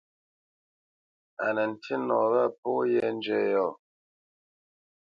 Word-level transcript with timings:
Á 1.45 1.47
nə 1.55 1.63
ntî 1.71 1.95
nɔ 2.07 2.17
wâ 2.31 2.43
pó 2.61 2.71
yē 2.93 3.07
njə́ 3.15 3.41
yɔ̂. 3.53 3.69